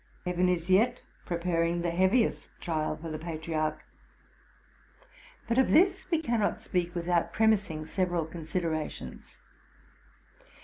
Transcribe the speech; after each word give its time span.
Heaven 0.25 0.49
is 0.49 0.67
yet 0.67 1.03
preparing 1.27 1.83
the 1.83 1.91
heaviest 1.91 2.49
trial 2.59 2.97
for 2.97 3.11
the 3.11 3.19
patriarch. 3.19 3.83
But 5.47 5.59
of 5.59 5.69
this 5.69 6.09
we 6.09 6.19
cannot 6.19 6.59
speak 6.59 6.95
without 6.95 7.33
premising 7.33 7.85
several 7.85 8.25
considerations. 8.25 9.41